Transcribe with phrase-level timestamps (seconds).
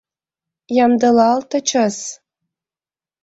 [0.83, 1.97] Ямдылалтычыс!